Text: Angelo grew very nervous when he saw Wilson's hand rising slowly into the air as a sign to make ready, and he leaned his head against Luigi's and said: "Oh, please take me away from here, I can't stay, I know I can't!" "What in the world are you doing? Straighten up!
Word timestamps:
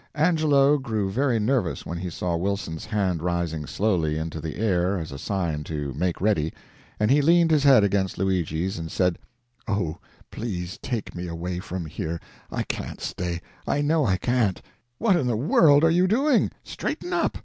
Angelo 0.15 0.79
grew 0.79 1.11
very 1.11 1.39
nervous 1.39 1.85
when 1.85 1.99
he 1.99 2.09
saw 2.09 2.35
Wilson's 2.35 2.85
hand 2.85 3.21
rising 3.21 3.67
slowly 3.67 4.17
into 4.17 4.41
the 4.41 4.55
air 4.55 4.97
as 4.97 5.11
a 5.11 5.19
sign 5.19 5.63
to 5.65 5.93
make 5.93 6.19
ready, 6.19 6.51
and 6.99 7.11
he 7.11 7.21
leaned 7.21 7.51
his 7.51 7.61
head 7.63 7.83
against 7.83 8.17
Luigi's 8.17 8.79
and 8.79 8.91
said: 8.91 9.19
"Oh, 9.67 9.99
please 10.31 10.79
take 10.81 11.13
me 11.13 11.27
away 11.27 11.59
from 11.59 11.85
here, 11.85 12.19
I 12.49 12.63
can't 12.63 12.99
stay, 12.99 13.41
I 13.67 13.81
know 13.81 14.03
I 14.03 14.17
can't!" 14.17 14.59
"What 14.97 15.15
in 15.15 15.27
the 15.27 15.37
world 15.37 15.83
are 15.83 15.91
you 15.91 16.07
doing? 16.07 16.49
Straighten 16.63 17.13
up! 17.13 17.37